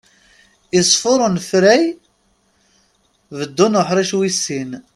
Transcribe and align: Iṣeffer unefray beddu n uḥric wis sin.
Iṣeffer 0.79 1.19
unefray 1.27 1.83
beddu 3.37 3.67
n 3.71 3.79
uḥric 3.79 4.11
wis 4.19 4.37
sin. 4.45 4.71